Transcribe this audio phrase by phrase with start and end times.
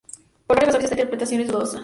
[0.47, 1.79] Por varias razones, esta interpretación es dudosa.